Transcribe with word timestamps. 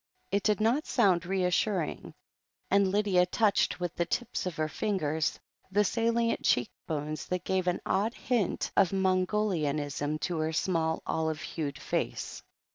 It 0.31 0.41
did 0.41 0.59
not 0.59 0.87
sound 0.87 1.27
reassuring, 1.27 2.15
and 2.71 2.87
Lydia 2.87 3.27
touched 3.27 3.79
with 3.79 3.93
the 3.93 4.07
tips 4.07 4.47
of 4.47 4.55
her 4.55 4.67
fingers 4.67 5.39
the 5.71 5.83
salient 5.83 6.41
cheek 6.43 6.71
bones 6.87 7.27
that 7.27 7.43
gave 7.43 7.67
an 7.67 7.81
odd 7.85 8.15
hint 8.15 8.71
of 8.75 8.91
Mongolianism 8.91 10.17
to 10.21 10.39
her 10.39 10.53
small 10.53 11.03
olive 11.05 11.41
hued 11.43 11.77
face. 11.77 12.41